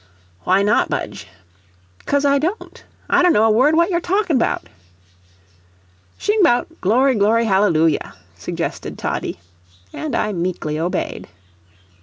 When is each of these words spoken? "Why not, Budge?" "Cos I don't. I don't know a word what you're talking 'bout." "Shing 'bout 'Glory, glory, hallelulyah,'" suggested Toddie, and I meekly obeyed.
"Why 0.45 0.63
not, 0.63 0.89
Budge?" 0.89 1.27
"Cos 2.07 2.25
I 2.25 2.39
don't. 2.39 2.83
I 3.07 3.21
don't 3.21 3.33
know 3.33 3.43
a 3.43 3.51
word 3.51 3.75
what 3.75 3.91
you're 3.91 3.99
talking 4.01 4.39
'bout." 4.39 4.63
"Shing 6.17 6.41
'bout 6.41 6.81
'Glory, 6.81 7.13
glory, 7.13 7.45
hallelulyah,'" 7.45 8.13
suggested 8.35 8.97
Toddie, 8.97 9.39
and 9.93 10.15
I 10.15 10.33
meekly 10.33 10.79
obeyed. 10.79 11.27